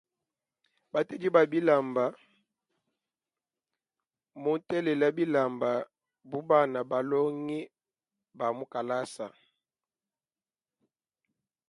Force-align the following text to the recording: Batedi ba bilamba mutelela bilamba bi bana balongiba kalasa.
Batedi 0.93 1.27
ba 1.35 1.41
bilamba 1.51 2.05
mutelela 4.43 5.07
bilamba 5.17 5.71
bi 6.29 6.39
bana 6.49 6.79
balongiba 6.89 8.47
kalasa. 8.71 9.27